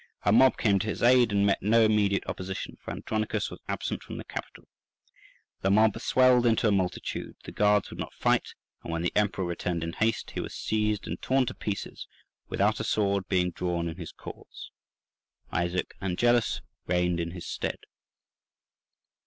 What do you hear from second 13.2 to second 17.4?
being drawn in his cause. Isaac Angelus reigned in